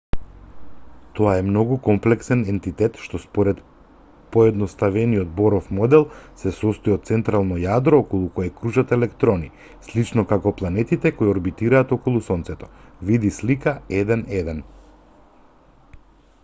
тоа 1.17 1.33
е 1.39 1.41
многу 1.47 1.75
комплексен 1.87 2.39
ентитет 2.53 2.95
што 3.07 3.19
според 3.25 3.59
поедноставениот 4.35 5.35
боров 5.41 5.67
модел 5.79 6.05
се 6.43 6.53
состои 6.61 6.95
од 6.95 7.05
централно 7.11 7.59
јадро 7.65 7.99
околу 8.05 8.29
кое 8.39 8.49
кружат 8.61 8.93
електорни 8.97 9.49
слично 9.89 10.25
како 10.33 10.53
планетите 10.63 11.11
кои 11.19 11.33
орбитираат 11.35 11.93
околу 11.99 12.23
сонцето 12.31 12.71
види 13.11 13.35
слика 13.41 13.75
1.1 14.01 14.65